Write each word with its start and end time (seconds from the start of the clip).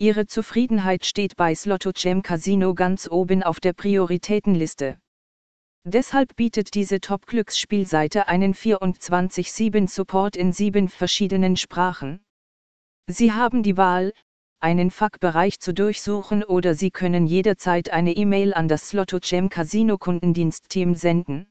Ihre 0.00 0.26
Zufriedenheit 0.26 1.04
steht 1.04 1.34
bei 1.34 1.56
Slotto 1.56 1.90
Gem 1.92 2.22
Casino 2.22 2.72
ganz 2.72 3.10
oben 3.10 3.42
auf 3.42 3.58
der 3.58 3.72
Prioritätenliste. 3.72 4.96
Deshalb 5.84 6.36
bietet 6.36 6.74
diese 6.74 7.00
Top-Glücksspielseite 7.00 8.28
einen 8.28 8.54
24-7-Support 8.54 10.36
in 10.36 10.52
sieben 10.52 10.88
verschiedenen 10.88 11.56
Sprachen. 11.56 12.20
Sie 13.08 13.32
haben 13.32 13.64
die 13.64 13.76
Wahl, 13.76 14.12
einen 14.60 14.92
Fachbereich 14.92 15.58
zu 15.58 15.74
durchsuchen 15.74 16.44
oder 16.44 16.76
Sie 16.76 16.92
können 16.92 17.26
jederzeit 17.26 17.90
eine 17.90 18.12
E-Mail 18.12 18.54
an 18.54 18.68
das 18.68 18.90
Slotto 18.90 19.18
Gem 19.18 19.48
Casino 19.48 19.98
Kundendienstteam 19.98 20.94
senden. 20.94 21.50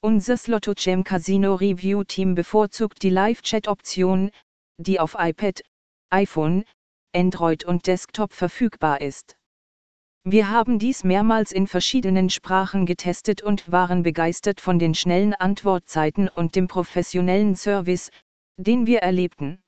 Unser 0.00 0.36
Slotto 0.36 0.74
Gem 0.74 1.02
Casino 1.02 1.56
Review 1.56 2.04
Team 2.04 2.36
bevorzugt 2.36 3.02
die 3.02 3.10
Live-Chat-Option, 3.10 4.30
die 4.78 5.00
auf 5.00 5.16
iPad, 5.18 5.62
iPhone, 6.10 6.64
Android 7.16 7.64
und 7.64 7.86
Desktop 7.86 8.34
verfügbar 8.34 9.00
ist. 9.00 9.36
Wir 10.22 10.50
haben 10.50 10.78
dies 10.78 11.02
mehrmals 11.02 11.50
in 11.50 11.66
verschiedenen 11.66 12.28
Sprachen 12.30 12.84
getestet 12.84 13.42
und 13.42 13.72
waren 13.72 14.02
begeistert 14.02 14.60
von 14.60 14.78
den 14.78 14.94
schnellen 14.94 15.32
Antwortzeiten 15.32 16.28
und 16.28 16.56
dem 16.56 16.68
professionellen 16.68 17.56
Service, 17.56 18.10
den 18.58 18.86
wir 18.86 18.98
erlebten. 18.98 19.62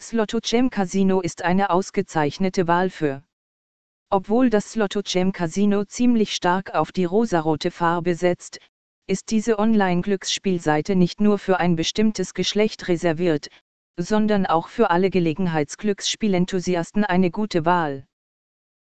Slotto 0.00 0.38
Gem 0.40 0.70
Casino 0.70 1.20
ist 1.20 1.42
eine 1.42 1.70
ausgezeichnete 1.70 2.68
Wahl 2.68 2.88
für. 2.88 3.24
Obwohl 4.08 4.48
das 4.48 4.70
Slotto 4.70 5.02
Gem 5.02 5.32
Casino 5.32 5.84
ziemlich 5.84 6.34
stark 6.34 6.74
auf 6.74 6.92
die 6.92 7.04
rosarote 7.04 7.70
Farbe 7.70 8.14
setzt, 8.14 8.60
ist 9.06 9.30
diese 9.30 9.58
Online-Glücksspielseite 9.58 10.94
nicht 10.94 11.20
nur 11.20 11.38
für 11.38 11.58
ein 11.58 11.74
bestimmtes 11.74 12.32
Geschlecht 12.32 12.86
reserviert, 12.86 13.48
sondern 14.00 14.46
auch 14.46 14.68
für 14.68 14.90
alle 14.90 15.10
Gelegenheitsglücksspielenthusiasten 15.10 17.04
eine 17.04 17.30
gute 17.30 17.64
Wahl. 17.64 18.06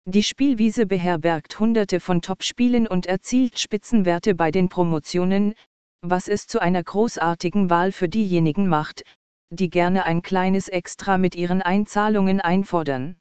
Die 0.05 0.23
Spielwiese 0.23 0.87
beherbergt 0.87 1.59
hunderte 1.59 1.99
von 1.99 2.23
Top-Spielen 2.23 2.87
und 2.87 3.07
erzielt 3.07 3.59
Spitzenwerte 3.59 4.35
bei 4.35 4.51
den 4.51 4.69
Promotionen, 4.69 5.55
was 6.01 6.29
es 6.29 6.47
zu 6.47 6.61
einer 6.61 6.85
großartigen 6.85 7.71
Wahl 7.71 7.91
für 7.91 8.09
diejenigen 8.09 8.69
macht, 8.69 9.03
die 9.51 9.71
gerne 9.71 10.05
ein 10.05 10.23
kleines 10.23 10.69
Extra 10.69 11.19
mit 11.19 11.35
ihren 11.35 11.63
Einzahlungen 11.63 12.41
einfordern. 12.41 13.17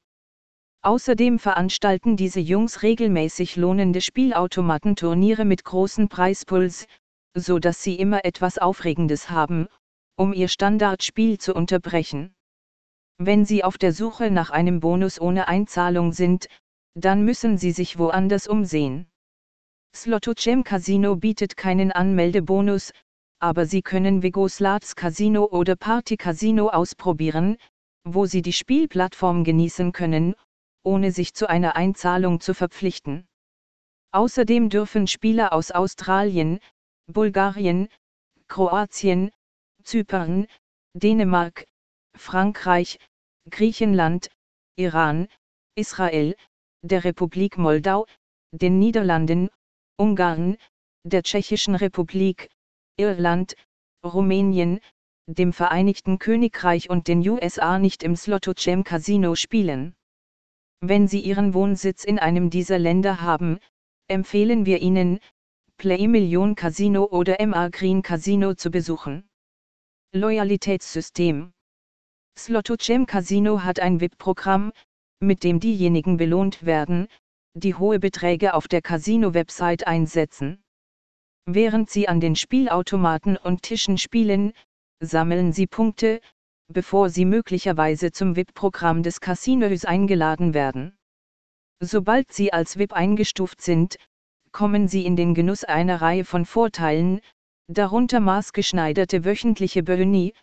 Außerdem 0.84 1.40
veranstalten 1.40 2.16
diese 2.16 2.40
Jungs 2.40 2.84
regelmäßig 2.84 3.56
lohnende 3.56 4.02
Spielautomatenturniere 4.02 5.46
mit 5.46 5.64
großen 5.64 6.10
Preispuls, 6.10 6.86
so 7.36 7.58
dass 7.58 7.82
sie 7.82 7.96
immer 7.96 8.24
etwas 8.26 8.60
Aufregendes 8.60 9.32
haben, 9.32 9.68
um 10.16 10.34
ihr 10.34 10.48
Standardspiel 10.48 11.38
zu 11.38 11.54
unterbrechen. 11.54 12.36
Wenn 13.18 13.46
Sie 13.46 13.64
auf 13.64 13.78
der 13.78 13.94
Suche 13.94 14.32
nach 14.32 14.50
einem 14.50 14.80
Bonus 14.80 15.20
ohne 15.20 15.48
Einzahlung 15.48 16.12
sind, 16.12 16.48
dann 16.96 17.24
müssen 17.24 17.58
Sie 17.58 17.72
sich 17.72 17.98
woanders 17.98 18.48
umsehen. 18.48 19.08
Slotto 19.96 20.34
Gem 20.36 20.64
Casino 20.64 21.16
bietet 21.16 21.56
keinen 21.56 21.92
Anmeldebonus, 21.92 22.92
aber 23.40 23.66
Sie 23.66 23.82
können 23.82 24.24
Vegoslats 24.24 24.96
Casino 24.96 25.46
oder 25.46 25.76
Party 25.76 26.18
Casino 26.18 26.70
ausprobieren, 26.70 27.58
wo 28.04 28.26
Sie 28.26 28.42
die 28.42 28.54
Spielplattform 28.54 29.44
genießen 29.44 29.92
können, 29.92 30.36
ohne 30.84 31.12
sich 31.12 31.34
zu 31.34 31.50
einer 31.50 31.76
Einzahlung 31.76 32.40
zu 32.40 32.54
verpflichten. 32.54 33.28
Außerdem 34.12 34.70
dürfen 34.70 35.08
Spieler 35.08 35.52
aus 35.52 35.72
Australien, 35.72 36.60
Bulgarien, 37.08 37.88
Kroatien, 38.48 39.32
Zypern, 39.86 40.48
Dänemark, 40.94 41.66
Frankreich, 42.18 43.00
Griechenland, 43.50 44.30
Iran, 44.76 45.28
Israel, 45.76 46.36
der 46.82 47.04
Republik 47.04 47.58
Moldau, 47.58 48.08
den 48.52 48.80
Niederlanden, 48.80 49.50
Ungarn, 49.98 50.58
der 51.04 51.22
Tschechischen 51.22 51.76
Republik, 51.76 52.50
Irland, 52.98 53.56
Rumänien, 54.04 54.80
dem 55.28 55.54
Vereinigten 55.54 56.18
Königreich 56.18 56.90
und 56.90 57.08
den 57.08 57.28
USA 57.28 57.78
nicht 57.78 58.04
im 58.04 58.16
Slotto 58.16 58.54
Gem 58.56 58.84
Casino 58.84 59.36
spielen. 59.36 59.96
Wenn 60.82 61.08
Sie 61.08 61.20
Ihren 61.20 61.54
Wohnsitz 61.54 62.04
in 62.04 62.20
einem 62.20 62.50
dieser 62.50 62.80
Länder 62.80 63.22
haben, 63.22 63.60
empfehlen 64.08 64.66
wir 64.66 64.82
Ihnen, 64.82 65.20
Play 65.78 66.08
Million 66.08 66.56
Casino 66.56 67.06
oder 67.06 67.38
MA 67.46 67.70
Green 67.70 68.02
Casino 68.02 68.54
zu 68.54 68.72
besuchen. 68.72 69.28
Loyalitätssystem 70.16 71.52
Slotto 72.40 72.78
Gem 72.78 73.06
Casino 73.06 73.64
hat 73.64 73.82
ein 73.82 74.00
VIP-Programm, 74.00 74.72
mit 75.20 75.44
dem 75.44 75.60
diejenigen 75.60 76.16
belohnt 76.16 76.66
werden, 76.66 77.10
die 77.54 77.76
hohe 77.76 78.00
Beträge 78.00 78.54
auf 78.54 78.70
der 78.70 78.82
Casino-Website 78.82 79.86
einsetzen. 79.86 80.64
Während 81.46 81.90
sie 81.90 82.08
an 82.08 82.22
den 82.22 82.38
Spielautomaten 82.38 83.36
und 83.36 83.64
Tischen 83.64 83.98
spielen, 83.98 84.54
sammeln 85.02 85.52
sie 85.52 85.68
Punkte, 85.68 86.22
bevor 86.72 87.10
sie 87.10 87.26
möglicherweise 87.26 88.14
zum 88.14 88.38
VIP-Programm 88.38 89.04
des 89.04 89.20
Casinos 89.20 89.84
eingeladen 89.84 90.54
werden. 90.54 90.96
Sobald 91.82 92.32
sie 92.32 92.54
als 92.54 92.78
VIP 92.78 92.94
eingestuft 92.94 93.60
sind, 93.60 93.98
kommen 94.54 94.88
sie 94.88 95.06
in 95.06 95.18
den 95.18 95.34
Genuss 95.34 95.66
einer 95.66 96.02
Reihe 96.02 96.24
von 96.24 96.46
Vorteilen, 96.46 97.20
darunter 97.68 98.20
maßgeschneiderte 98.20 99.26
wöchentliche 99.26 99.84
Boni, 99.84 100.34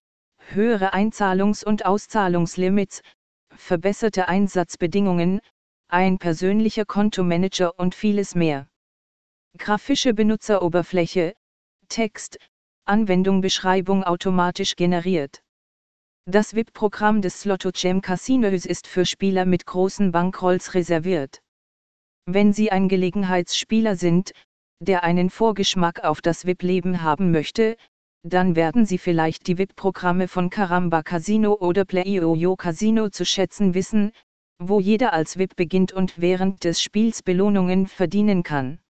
höhere 0.48 0.92
Einzahlungs- 0.92 1.64
und 1.64 1.86
Auszahlungslimits, 1.86 3.02
verbesserte 3.54 4.28
Einsatzbedingungen, 4.28 5.40
ein 5.88 6.18
persönlicher 6.18 6.84
Kontomanager 6.84 7.78
und 7.78 7.94
vieles 7.94 8.34
mehr. 8.34 8.68
Grafische 9.58 10.14
Benutzeroberfläche, 10.14 11.34
Text, 11.88 12.38
Anwendung 12.84 13.40
Beschreibung 13.42 14.02
automatisch 14.02 14.74
generiert. 14.74 15.42
Das 16.24 16.54
VIP-Programm 16.54 17.20
des 17.20 17.40
Slotto 17.40 17.70
Gem 17.72 18.00
Casinos 18.00 18.64
ist 18.64 18.86
für 18.86 19.04
Spieler 19.04 19.44
mit 19.44 19.66
großen 19.66 20.12
Bankrolls 20.12 20.74
reserviert. 20.74 21.42
Wenn 22.26 22.52
Sie 22.52 22.72
ein 22.72 22.88
Gelegenheitsspieler 22.88 23.96
sind, 23.96 24.32
der 24.82 25.04
einen 25.04 25.30
Vorgeschmack 25.30 26.02
auf 26.02 26.20
das 26.20 26.44
VIP-Leben 26.44 27.02
haben 27.02 27.30
möchte, 27.30 27.76
dann 28.24 28.56
werden 28.56 28.84
Sie 28.84 28.98
vielleicht 28.98 29.46
die 29.46 29.58
VIP-Programme 29.58 30.26
von 30.26 30.50
Caramba 30.50 31.02
Casino 31.02 31.54
oder 31.54 31.84
Playoyo 31.84 32.56
Casino 32.56 33.08
zu 33.08 33.24
schätzen 33.24 33.74
wissen, 33.74 34.12
wo 34.58 34.80
jeder 34.80 35.12
als 35.12 35.38
VIP 35.38 35.56
beginnt 35.56 35.92
und 35.92 36.20
während 36.20 36.64
des 36.64 36.82
Spiels 36.82 37.22
Belohnungen 37.22 37.86
verdienen 37.86 38.42
kann. 38.42 38.80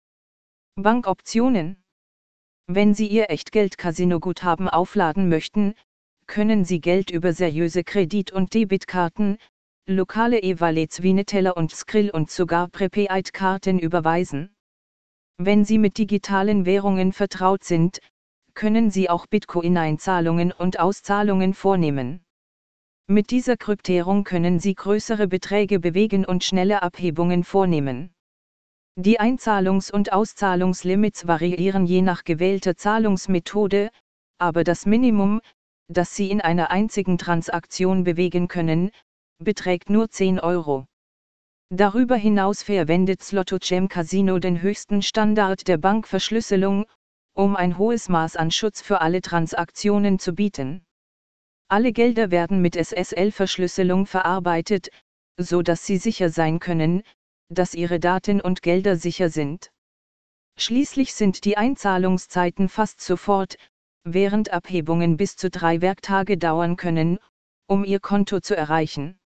Bankoptionen 0.76 1.82
Wenn 2.66 2.94
Sie 2.94 3.06
Ihr 3.06 3.30
Echtgeld-Casino-Guthaben 3.30 4.68
aufladen 4.68 5.28
möchten, 5.28 5.74
können 6.26 6.64
Sie 6.64 6.80
Geld 6.80 7.10
über 7.10 7.34
seriöse 7.34 7.84
Kredit- 7.84 8.32
und 8.32 8.54
Debitkarten, 8.54 9.36
lokale 9.86 10.42
E-Wallets 10.42 11.02
wie 11.02 11.12
Neteller 11.12 11.56
und 11.56 11.70
Skrill 11.72 12.10
und 12.10 12.30
sogar 12.30 12.68
Prepaid-Karten 12.68 13.78
überweisen. 13.78 14.54
Wenn 15.38 15.64
Sie 15.64 15.78
mit 15.78 15.98
digitalen 15.98 16.66
Währungen 16.66 17.12
vertraut 17.12 17.64
sind, 17.64 18.00
können 18.54 18.90
Sie 18.90 19.08
auch 19.08 19.26
Bitcoin-Einzahlungen 19.26 20.52
und 20.52 20.78
Auszahlungen 20.78 21.54
vornehmen. 21.54 22.22
Mit 23.08 23.30
dieser 23.30 23.56
Kryptierung 23.56 24.24
können 24.24 24.60
Sie 24.60 24.74
größere 24.74 25.26
Beträge 25.26 25.80
bewegen 25.80 26.24
und 26.24 26.44
schnelle 26.44 26.82
Abhebungen 26.82 27.44
vornehmen. 27.44 28.14
Die 28.96 29.20
Einzahlungs- 29.20 29.90
und 29.90 30.12
Auszahlungslimits 30.12 31.26
variieren 31.26 31.86
je 31.86 32.02
nach 32.02 32.24
gewählter 32.24 32.76
Zahlungsmethode, 32.76 33.90
aber 34.38 34.64
das 34.64 34.86
Minimum, 34.86 35.40
das 35.88 36.14
Sie 36.14 36.30
in 36.30 36.40
einer 36.40 36.70
einzigen 36.70 37.16
Transaktion 37.16 38.04
bewegen 38.04 38.48
können, 38.48 38.90
beträgt 39.38 39.88
nur 39.88 40.10
10 40.10 40.40
Euro. 40.40 40.86
Darüber 41.74 42.16
hinaus 42.16 42.62
verwendet 42.62 43.22
Slotto 43.22 43.56
Gem 43.58 43.88
Casino 43.88 44.38
den 44.38 44.60
höchsten 44.60 45.00
Standard 45.00 45.66
der 45.66 45.78
Bankverschlüsselung, 45.78 46.84
um 47.32 47.56
ein 47.56 47.78
hohes 47.78 48.10
Maß 48.10 48.36
an 48.36 48.50
Schutz 48.50 48.82
für 48.82 49.00
alle 49.00 49.22
Transaktionen 49.22 50.18
zu 50.18 50.34
bieten. 50.34 50.84
Alle 51.68 51.94
Gelder 51.94 52.30
werden 52.30 52.60
mit 52.60 52.76
SSL-Verschlüsselung 52.76 54.04
verarbeitet, 54.04 54.90
so 55.38 55.62
dass 55.62 55.86
Sie 55.86 55.96
sicher 55.96 56.28
sein 56.28 56.58
können, 56.58 57.04
dass 57.48 57.72
Ihre 57.72 57.98
Daten 57.98 58.42
und 58.42 58.60
Gelder 58.60 58.96
sicher 58.96 59.30
sind. 59.30 59.72
Schließlich 60.58 61.14
sind 61.14 61.46
die 61.46 61.56
Einzahlungszeiten 61.56 62.68
fast 62.68 63.00
sofort, 63.00 63.56
während 64.04 64.52
Abhebungen 64.52 65.16
bis 65.16 65.36
zu 65.36 65.48
drei 65.48 65.80
Werktage 65.80 66.36
dauern 66.36 66.76
können, 66.76 67.18
um 67.66 67.82
Ihr 67.82 67.98
Konto 67.98 68.40
zu 68.40 68.54
erreichen. 68.54 69.18